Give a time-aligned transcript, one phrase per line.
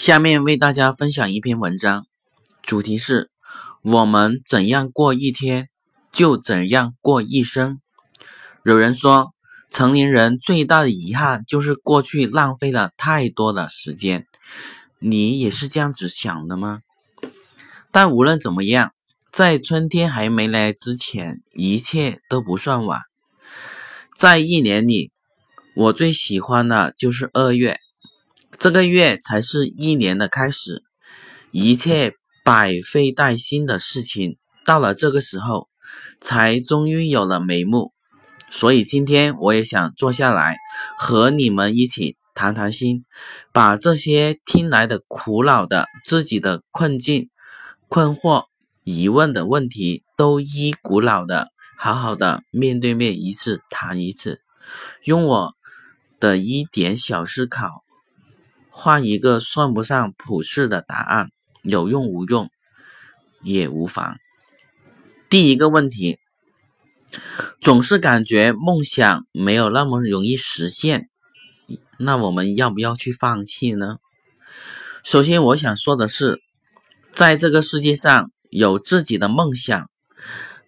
[0.00, 2.06] 下面为大家分享一篇文章，
[2.62, 3.28] 主题是：
[3.82, 5.68] 我们怎样过一天，
[6.10, 7.82] 就怎样过一生。
[8.64, 9.34] 有人说，
[9.68, 14.24] 成年人最大的遗憾就是过去浪费了太多的时间。
[14.98, 16.80] 你也是这样子想的吗？
[17.90, 18.94] 但无论怎么样，
[19.30, 23.02] 在春天还没来之前，一切都不算晚。
[24.16, 25.12] 在一年里，
[25.76, 27.78] 我最喜欢的就是二月。
[28.60, 30.84] 这个月才是一年的开始，
[31.50, 32.12] 一切
[32.44, 35.70] 百废待兴的事情到了这个时候，
[36.20, 37.94] 才终于有了眉目。
[38.50, 40.58] 所以今天我也想坐下来
[40.98, 43.06] 和你们一起谈谈心，
[43.50, 47.30] 把这些听来的苦恼的自己的困境、
[47.88, 48.44] 困惑、
[48.84, 51.48] 疑问的问题，都一股脑的
[51.78, 54.42] 好好的面对面一次谈一次，
[55.04, 55.54] 用我
[56.20, 57.82] 的一点小思考。
[58.82, 61.28] 换一个算不上普世的答案，
[61.60, 62.48] 有用无用
[63.42, 64.16] 也无妨。
[65.28, 66.18] 第一个问题，
[67.60, 71.10] 总是感觉梦想没有那么容易实现，
[71.98, 73.98] 那我们要不要去放弃呢？
[75.04, 76.40] 首先，我想说的是，
[77.12, 79.90] 在这个世界上有自己的梦想，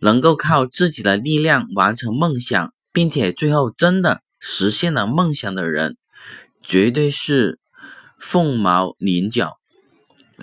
[0.00, 5.96] 能够靠自己的力量完成梦想，并且最后真的实现了梦想的人，
[6.62, 7.58] 绝对是。
[8.22, 9.58] 凤毛麟角。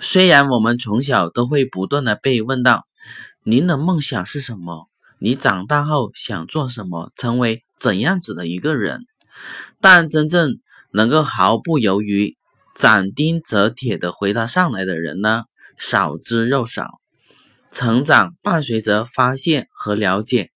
[0.02, 2.84] 虽然我们从小都会不断的被问到
[3.42, 4.86] ：“您的梦想是什么？
[5.18, 7.10] 你长大后想做什么？
[7.16, 9.06] 成为怎样子的一个人？”
[9.80, 10.58] 但真正
[10.92, 12.36] 能够毫不犹豫、
[12.74, 15.44] 斩钉截铁的回答上来的人呢，
[15.78, 17.00] 少之又少。
[17.72, 20.50] 成长伴随着发现和了解，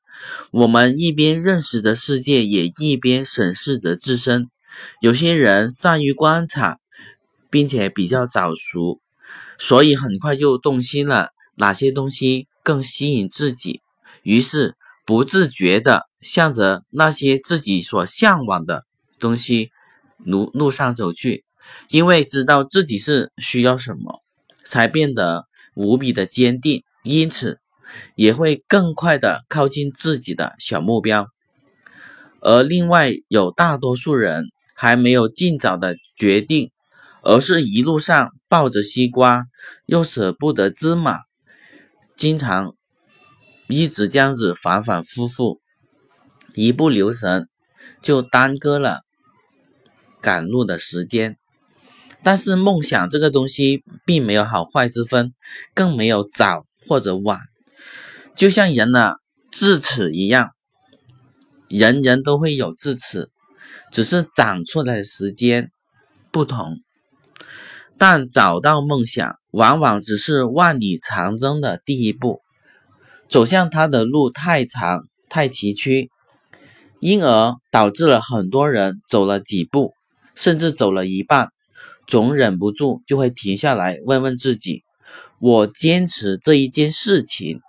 [0.53, 4.49] 我们一边认识着世界，也一边审视着自身。
[5.01, 6.79] 有些人善于观察。
[7.55, 9.01] 并且比较早熟，
[9.61, 13.81] 所以很快就动心了哪些东西更吸引自己，
[14.25, 14.75] 于是
[15.07, 18.83] 不自觉地向着那些自己所向往的
[19.21, 19.71] 东西
[20.19, 21.45] 路路上走去。
[21.91, 24.21] 因为知道自己是需要什么，
[24.65, 25.47] 才变得
[25.77, 27.61] 无比的坚定，因此
[28.17, 31.29] 也会更快地靠近自己的小目标。
[32.41, 36.73] 而另外有大多数人还没有尽早的决定。
[37.25, 39.47] 而是一路上抱着西瓜，
[39.87, 41.21] 又舍不得芝麻，
[42.17, 42.75] 经常
[43.67, 45.61] 一直这样子反反复复，
[46.53, 47.49] 一不留神
[48.03, 49.01] 就耽搁了
[50.21, 51.39] 赶路的时间。
[52.23, 55.33] 但是梦想这个东西并没有好坏之分，
[55.75, 57.39] 更没有早或者晚，
[58.37, 59.19] 就像人的
[59.51, 60.51] 智齿一样，
[61.69, 63.31] 人人都会有智齿，
[63.91, 65.71] 只是长出来的时间
[66.31, 66.84] 不同。
[67.99, 72.41] 但找到梦想，往往只是万里长征的第一步。
[73.29, 76.09] 走向它的路太长太崎岖，
[77.01, 79.93] 因而导致了很多人走了几步，
[80.35, 81.51] 甚至走了一半，
[82.07, 84.83] 总忍不住就会停下来问问自己：
[85.41, 87.61] 我坚持这一件事情，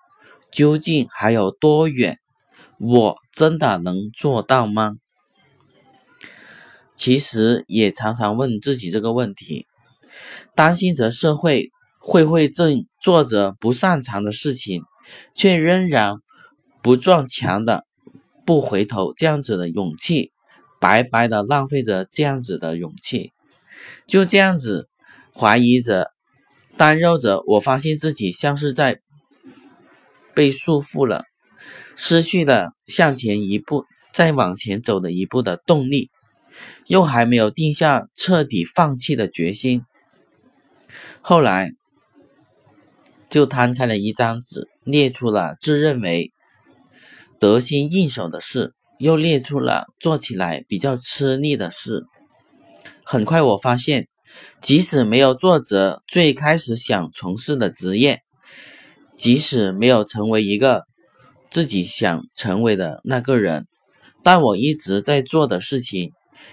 [0.52, 2.20] 究竟还有多远？
[2.78, 4.96] 我真的能做到吗？
[6.98, 9.68] 其实也常常问自己这个问题。
[10.56, 14.84] 担心着社会会会正做着不擅长的事情，
[15.34, 16.16] 却仍然
[16.82, 17.86] 不撞墙的
[18.46, 20.32] 不回头，这样子的勇气，
[20.80, 23.32] 白白的浪费着这样子的勇气，
[24.08, 24.88] 就这样子
[25.34, 26.12] 怀疑着、
[26.78, 29.00] 担忧着，我发现自己像是在
[30.34, 31.24] 被束缚了，
[31.96, 36.12] 失去了向前一步、再往前走的一步的动力，
[36.88, 39.84] 又还没有定下彻底放弃的决心。
[41.22, 41.72] 后来，
[43.30, 46.32] 就摊开了一张纸，列出了自认为
[47.40, 52.06] 得心应手的事，又列出了做起来比较吃力的事。
[53.04, 54.08] 很快，我发现，
[54.62, 58.22] 即使没有做着最开始想从事的职业，
[59.18, 60.84] 即使没有成为一个
[61.50, 63.68] 自己想成为的那个人，
[64.24, 66.12] 但我一直在做的事情，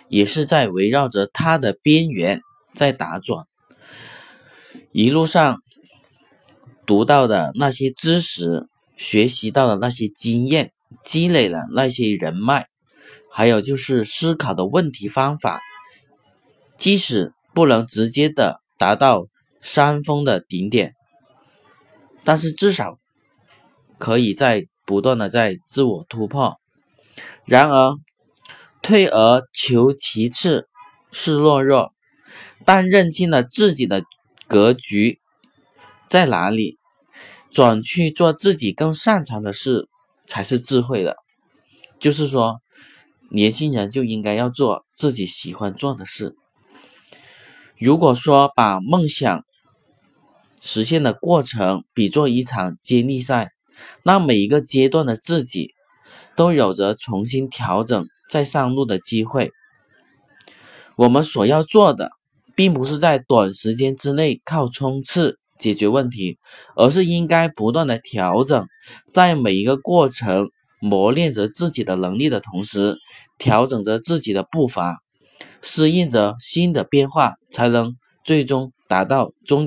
[0.08, 2.40] 也是在围绕着它的边缘
[2.74, 3.46] 在打转。
[4.92, 5.62] 一路上
[6.86, 8.66] 读到的那些知识，
[8.96, 10.72] 学习到的那些经验，
[11.04, 12.66] 积累了那些人脉，
[13.30, 15.60] 还有就是思考的问题方法，
[16.76, 19.26] 即使不能直接的达到
[19.60, 20.94] 山峰的顶点，
[22.24, 22.98] 但是至少
[23.98, 26.56] 可以在不断的在自我突破。
[27.44, 27.96] 然而，
[28.82, 30.66] 退而求其次
[31.12, 31.92] 是懦弱。
[32.64, 34.04] 但认清了自己的
[34.52, 35.18] 格局
[36.10, 36.78] 在哪里，
[37.50, 39.88] 转去做自己更擅长的事，
[40.26, 41.16] 才是智慧的。
[41.98, 42.60] 就是说，
[43.30, 46.36] 年轻人就应该要做自己喜欢做的事。
[47.78, 49.42] 如果说把梦想
[50.60, 53.52] 实现的过程比作一场接力赛，
[54.02, 55.70] 那每一个阶段的自己
[56.36, 59.50] 都有着重新调整再上路的机会。
[60.96, 62.10] 我们所要做的，
[62.62, 66.38] 并不是在短时间之内靠冲刺解决问题，
[66.76, 68.68] 而是应该不断的调整，
[69.12, 70.48] 在每一个过程
[70.80, 72.96] 磨练着自己的能力的同时，
[73.36, 74.98] 调整着自己的步伐，
[75.60, 79.60] 适应着新的变化，才能最终达到终。